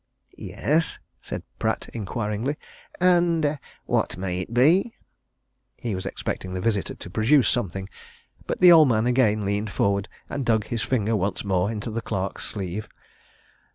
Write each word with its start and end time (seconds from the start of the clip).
"Yes?" 0.39 0.97
said 1.21 1.43
Pratt 1.59 1.87
inquiringly. 1.93 2.57
"And 2.99 3.59
what 3.85 4.17
may 4.17 4.39
it 4.39 4.51
be?" 4.51 4.95
He 5.77 5.93
was 5.93 6.07
expecting 6.07 6.55
the 6.55 6.59
visitor 6.59 6.95
to 6.95 7.09
produce 7.11 7.47
something, 7.49 7.87
but 8.47 8.61
the 8.61 8.71
old 8.71 8.87
man 8.89 9.05
again 9.05 9.45
leaned 9.45 9.69
forward, 9.69 10.09
and 10.27 10.43
dug 10.43 10.65
his 10.65 10.81
finger 10.81 11.15
once 11.15 11.45
more 11.45 11.71
into 11.71 11.91
the 11.91 12.01
clerk's 12.01 12.45
sleeve. 12.45 12.89